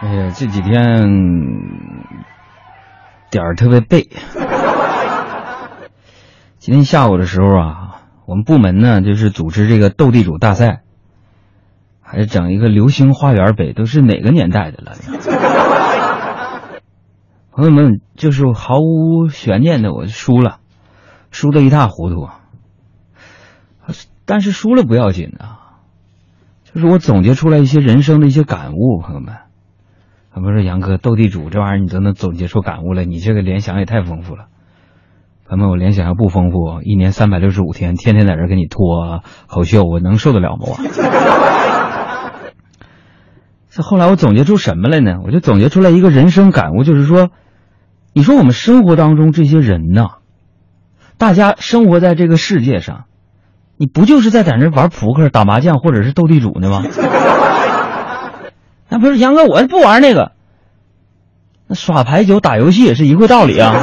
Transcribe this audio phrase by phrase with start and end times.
[0.00, 1.10] 哎呀，这几天
[3.32, 4.08] 点儿特别背。
[6.58, 10.82] 今天下午的时候啊，我们部门呢就是组织这个斗地主大赛，
[12.00, 14.92] 还整一个流星花园杯，都是哪个年代的了？
[17.50, 20.60] 朋友们，就是毫无悬念的，我输了，
[21.32, 22.28] 输的一塌糊涂。
[24.24, 25.80] 但是输了不要紧啊，
[26.62, 29.38] 就是我总结出来一些人生的一些感悟，朋友们。
[30.38, 34.44] 我们说杨哥斗地主这玩意儿你都能总结出感悟来，你这个联想也太丰富了。
[35.48, 40.58] 朋友们，我联想要不丰富，一年三百六十五天，天天在这给你拖口秀，我能受得了吗？
[40.60, 40.78] 我。
[43.68, 45.16] 这后来我总结出什么来呢？
[45.24, 47.30] 我就总结出来一个人生感悟，就是说，
[48.12, 50.06] 你说我们生活当中这些人呢，
[51.18, 53.06] 大家生活在这个世界上，
[53.76, 56.84] 你不就是在在那玩扑克、打麻将或者是斗地主呢吗？
[58.98, 60.32] 不是杨哥，我不玩那个。
[61.66, 63.74] 那耍牌九、打游戏也是一个道理啊。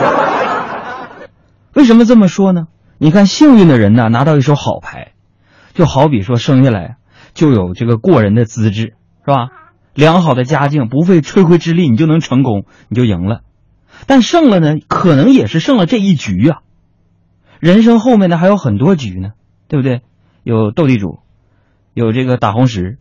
[1.73, 2.67] 为什么这么说呢？
[2.97, 5.11] 你看，幸运的人呢，拿到一手好牌，
[5.73, 6.95] 就好比说生下来
[7.33, 9.49] 就有这个过人的资质，是吧？
[9.93, 13.41] 良好的家境，不费吹灰之力，你就能成功，你就赢了。
[14.08, 16.59] 但胜了呢，可能也是胜了这一局啊。
[17.59, 19.31] 人生后面呢还有很多局呢，
[19.67, 20.02] 对不对？
[20.43, 21.19] 有斗地主，
[21.93, 22.97] 有这个打红石，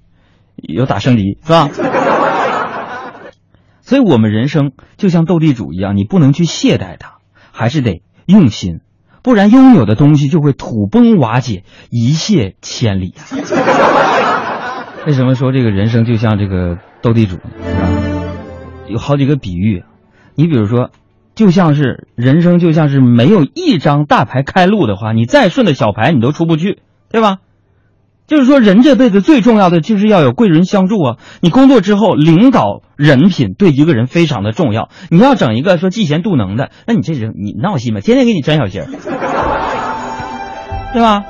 [0.56, 1.68] 有打升级，是吧？
[3.86, 7.18] 所以，我们人生就像斗地主一样，你不能去懈怠它，
[7.52, 8.80] 还是得用心，
[9.22, 13.14] 不然拥有的东西就会土崩瓦解，一泻千里。
[15.06, 17.36] 为什么说这个人生就像这个斗地主？
[18.88, 19.84] 有好几个比喻，
[20.34, 20.90] 你比如说，
[21.34, 27.36] 就像是人生，就像是没有一张大牌开路的话，你再顺的小牌你都出不去，对吧？
[28.34, 31.16] 就是说，人这辈子最重要的就是要有贵人相助啊！
[31.40, 34.88] 你工作之后，领导人品对一个人非常的重要。
[35.08, 38.00] 你要整一个说嫉贤妒能的，那你这人你闹心吗？
[38.00, 38.88] 天天给你沾小心儿，
[40.92, 41.24] 对吧？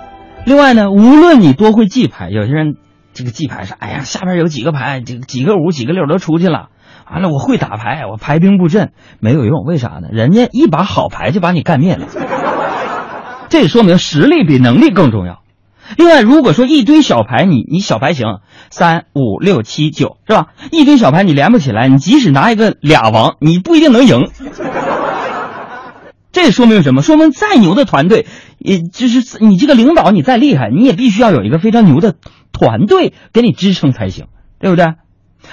[0.47, 2.77] 另外呢，无论你多会记牌，有些人
[3.13, 6.69] 这个记牌是，哎呀，下边有几个牌，这个几个五、几个六都出去了。
[7.13, 10.09] 完了，我会打牌，我排兵布阵没有用，为啥呢？
[10.11, 12.07] 人家一把好牌就把你干灭了。
[13.51, 15.44] 这说明实力比能力更重要。
[15.97, 18.41] 另外，如果说一堆小牌，你你小牌行，
[18.71, 20.49] 三五六七九是吧？
[20.71, 24.29] 一堆小牌你连不起来，你即使拿一个俩王，你不一定能赢。
[26.33, 27.03] 这说明什么？
[27.03, 28.27] 说明再牛的团队，
[28.59, 32.17] 也就是你这个领导你再厉害，你也必须要有一个非常牛的
[32.51, 34.27] 团队给你支撑才行，
[34.59, 34.95] 对不对？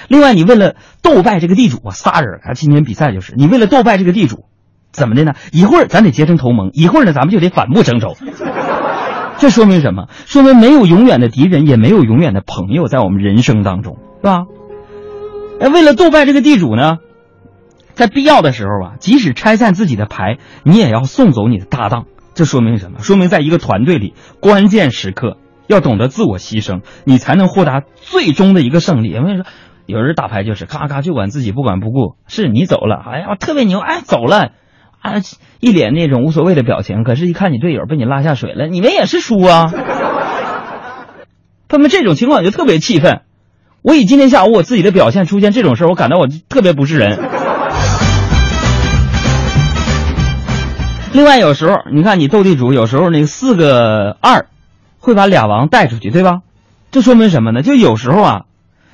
[0.08, 4.46] 另外，你为了斗败这个地主啊，仨人啊，今天比赛就是你为了斗败这个地主，
[4.92, 5.34] 怎么的呢？
[5.52, 8.16] 一会儿咱得结成同盟，一会儿呢咱们就得反目成仇。
[9.42, 10.06] 这说明什么？
[10.28, 14.46] 说明没有永远的敌人，也没有永远的朋友，在我们人生当中，是吧？
[15.60, 17.00] 哎，为了斗败这个地主呢，
[17.96, 22.06] 在必要的时候啊，即使拆散自己的牌，你也要送走你的搭档。
[22.36, 23.00] 这说明什么？
[23.00, 29.10] 说明在一个团队里，关键时刻要懂得自我牺牲，你才能获得最终的一个胜利。
[29.10, 29.46] 因为说，
[29.88, 34.52] 有人打牌就是咔咔就管自己不管不顾，是你走了，哎呀，特别牛，哎，走了。
[35.02, 35.14] 啊，
[35.60, 39.66] 一脸那种无所谓的表情，可是，一看你队友被你拉下水了，你们也是输啊。
[41.68, 43.22] 他们这种情况就特别气愤。
[43.82, 47.18] 我以今天下午我自己的表现出现这种事，我感到我特别不是人。
[51.14, 54.46] 另外，有时候你看你斗地主，有时候那四个二
[55.00, 56.42] 会把俩王带出去，对吧？
[56.92, 57.64] 这说明什么呢？
[57.64, 58.42] 就有时候啊。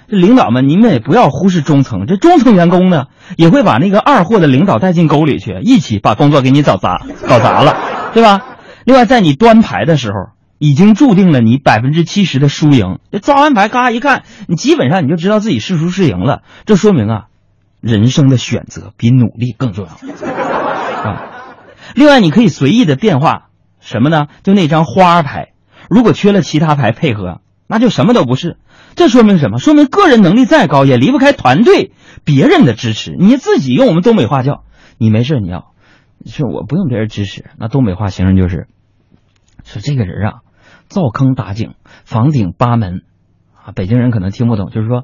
[0.09, 2.06] 这领导们，你们也不要忽视中层。
[2.07, 7.75] 这中层员工呢，也会把那个二货的领导带进沟里去，一起把工作给你搞砸，搞砸了，
[8.13, 8.41] 对吧？
[8.85, 13.00] 另外，在你端牌的时候，已经注定了你百分之七十的输赢。
[13.12, 16.41] 这抓完牌，嘎一看，你基本上你就知道自己是输是赢了。
[16.66, 17.25] 这说明啊，
[17.81, 21.24] 人生的选择比努力更重要啊。
[21.95, 23.47] 另外，你可以随意的变化
[23.81, 24.28] 什么呢？
[24.44, 25.50] 就那张花牌，
[25.89, 28.56] 如果缺了其他牌配合，那就什么都不是。
[28.97, 29.59] 这说明什么？
[29.59, 31.91] 说明个人能力再高，也离不开团队、
[32.25, 33.16] 别人的支持。
[33.18, 34.63] 你自己用我们东北话叫，
[34.98, 35.72] 你没事你要，
[36.25, 37.45] 说我不用别人支持。
[37.60, 38.68] 那东北话形容就是，
[39.63, 40.33] 说这个人啊，
[40.88, 41.75] 灶坑打井，
[42.06, 43.04] 房顶八门，
[43.54, 45.04] 啊，北京人可能听不懂，就是说，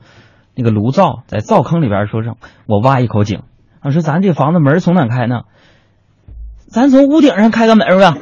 [0.56, 3.44] 那个炉灶在灶坑里边说上，我挖一口井。
[3.80, 5.42] 啊，说咱这房子门从哪开呢？
[6.68, 8.18] 咱从屋顶上开个门吧，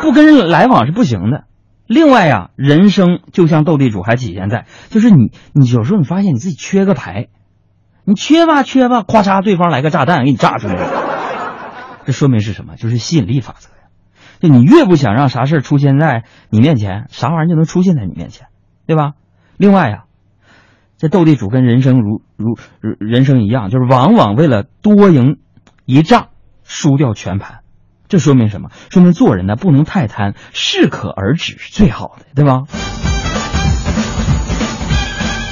[0.00, 1.44] 不跟人来往是不行的。
[1.92, 7.28] 另外呀，人生就像斗地主，还体现在就是你，你有时候你发现你自己缺个牌，
[8.04, 12.76] 你缺吧缺吧，咵嚓，对方来个炸弹给你炸出来了，这说明是什么？
[12.76, 13.74] 就是吸引力法则呀。
[14.40, 18.48] 就你越不想让啥事出现在你面前，啥玩意儿就能出现在你面前，
[18.86, 19.12] 对吧？
[19.56, 20.04] 另外呀，
[20.98, 22.56] 这斗地主跟人生如如
[22.98, 25.38] 人生一样，就是往往为了多赢
[25.84, 26.28] 一仗，
[26.64, 27.61] 输掉全盘。
[28.12, 28.68] 这说明什么？
[28.90, 32.64] 说明做人呢不能太贪，适可而止是最好的，对吧？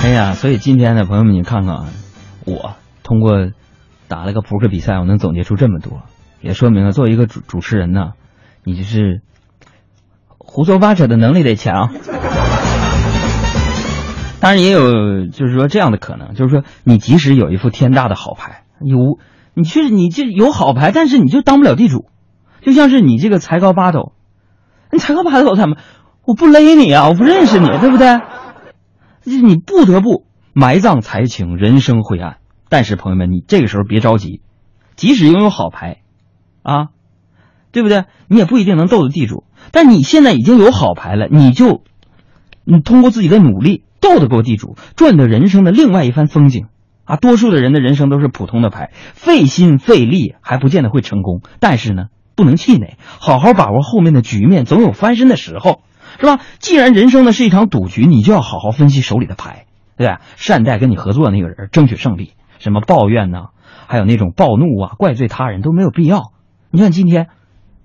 [0.04, 1.84] 哎呀，所以今天呢，朋友们，你看看啊，
[2.44, 3.48] 我通过
[4.08, 6.02] 打了个扑克比赛，我能总结出这么多，
[6.42, 8.10] 也说明了作为一个主主持人呢，
[8.62, 9.22] 你就是
[10.36, 11.94] 胡说八扯的能力得强。
[14.38, 19.18] 当然也有，就是说这样的可能，就是说你即使有一副天大的好牌，有
[19.54, 22.10] 你确实你这有好牌，但是你就当不了地主，
[22.62, 24.12] 就像是你这个才高八斗，
[24.92, 25.76] 你才高八斗怎么？
[26.24, 28.20] 我不勒你啊，我不认识你，对不对？
[29.24, 32.36] 你不得不埋葬才情，人生灰暗。
[32.68, 34.42] 但是朋友们，你这个时候别着急，
[34.96, 36.02] 即使拥有好牌，
[36.62, 36.88] 啊，
[37.72, 38.04] 对不对？
[38.28, 39.44] 你也不一定能斗得地主。
[39.72, 41.82] 但你现在已经有好牌了，你就
[42.64, 46.66] 你通过自己的努力斗得过地主，赚得人生的另外一番风景。
[47.04, 51.40] 啊，多数的人的人生都是普通的牌，费心费力还不见得会成功。
[51.58, 52.04] 但是呢，
[52.40, 55.82] 不能气馁，好好把握后面的局面，总有翻身的时候。
[56.19, 56.40] 是吧？
[56.58, 59.66] 既然人生呢是一场赌局，你就要好好分析手里的牌，
[59.96, 60.20] 对吧？
[60.37, 62.32] 善待跟你合作的那个人，争取胜利。
[62.58, 63.44] 什么抱怨呢？
[63.87, 66.32] 还有那种暴怒啊、怪罪他人都没有必要。
[66.70, 67.28] 你看今天，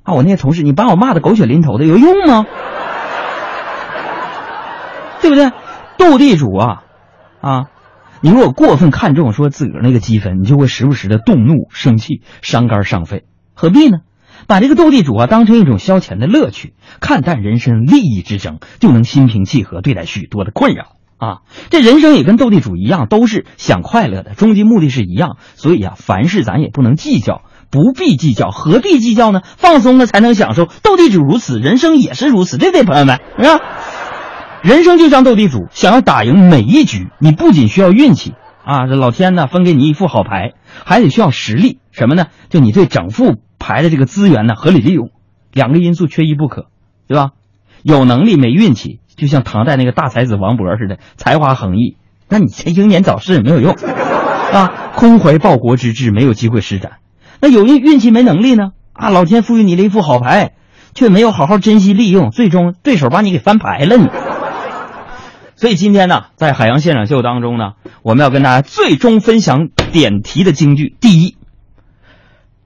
[0.03, 2.45] 啊，我那些同事，你把我骂的狗血淋头的，有用吗？
[5.21, 5.51] 对不对？
[5.97, 6.83] 斗地主啊，
[7.41, 7.65] 啊，
[8.21, 13.23] 你如果过分看重说自个儿那个积分，你就会时不时的动怒、生气、伤肝伤肺，
[13.53, 13.99] 何必呢？
[14.47, 21.37] 把这个斗地主啊当成一种消遣的乐趣，看淡人生利益之争，就能心平气和对待许多的困扰啊！
[21.69, 25.37] 这人生也跟斗地主一样，都是想快乐的，终极目的是一样。
[25.55, 27.41] 所以啊，凡事咱也不能计较，
[27.71, 29.41] 不必计较，何必计较呢？
[29.57, 30.65] 放松了才能享受。
[30.83, 33.15] 斗地主如此，人生也是如此，对不对，朋友们？
[33.15, 33.59] 啊，
[34.61, 38.33] 人生就像斗地主，想要打赢每一局，你不仅需要运气
[38.65, 40.51] 啊，这老天呢分给你一副好牌，
[40.83, 41.79] 还得需要实力。
[41.91, 42.25] 什么呢？
[42.49, 43.35] 就你对整副。
[43.65, 45.09] 牌的这个资源呢，合理利用，
[45.51, 46.67] 两个因素缺一不可，
[47.07, 47.31] 对吧？
[47.81, 51.97] 有能力没运气，就像唐代那个大才子王勃似的，才华横溢，
[52.29, 56.97] 那你这英年早逝也没有用，啊，空怀报国之志，没有机会施展。
[57.41, 58.69] 那有运运气没能力呢？
[58.93, 60.51] 啊，老天赋予你了一副好牌，
[60.93, 64.07] 却没有好好珍惜利用，最终对手把你给翻牌了你。
[65.55, 67.71] 所以今天呢，在海洋现场秀当中呢，
[68.03, 71.35] 我们要跟大家最终分享点题的京剧：第一。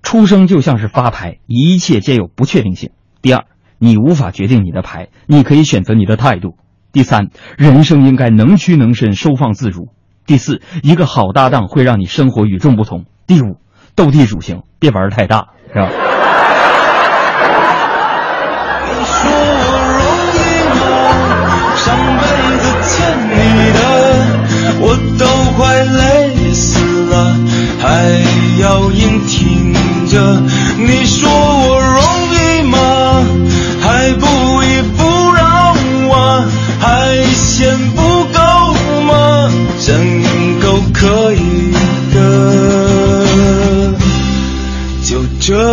[0.01, 2.91] 出生就像是发牌，一切皆有不确定性。
[3.21, 3.45] 第二，
[3.77, 6.55] 你无法决定你的牌，你可以选择你的态度。
[6.91, 9.89] 第三，人生应该能屈能伸，收放自如。
[10.25, 13.05] 第四，一个好搭档会让你生活与众不同。
[13.27, 13.57] 第五，
[13.95, 15.89] 斗地主行，别玩太大，是吧？
[21.91, 23.28] 我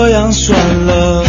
[0.08, 0.56] 这样算
[0.86, 1.24] 了。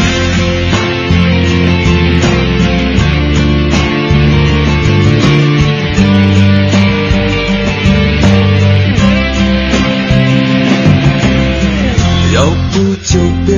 [12.35, 13.57] 要不就别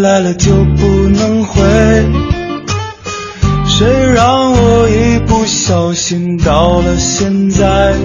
[0.00, 1.60] 来了就不能回，
[3.66, 7.96] 谁让我一不小心到了现在，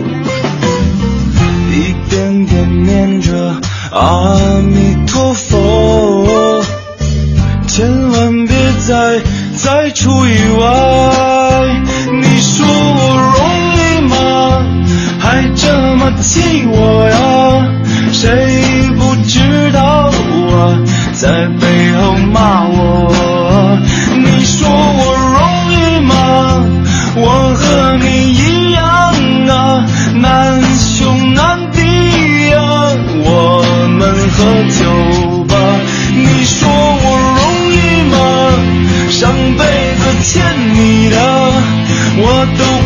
[1.72, 3.56] 一点点念着
[3.92, 4.36] 阿
[4.68, 5.58] 弥陀佛，
[7.78, 8.56] 千万别
[8.88, 9.22] 再
[9.56, 10.66] 再出意外。
[12.12, 13.00] 你说我
[13.38, 13.38] 容
[13.78, 14.66] 易吗？
[15.20, 17.16] 还这么气我呀？
[18.12, 20.10] 谁不知道
[20.58, 20.82] 啊？
[21.14, 23.78] 在背后骂我，
[24.26, 26.66] 你说我容易吗？
[27.16, 28.82] 我和你一样
[29.56, 31.80] 啊，难兄难弟
[32.50, 32.58] 呀，
[33.24, 33.62] 我
[34.00, 34.46] 们喝
[34.80, 34.82] 酒
[40.74, 41.18] 你的，
[42.18, 42.77] 我懂。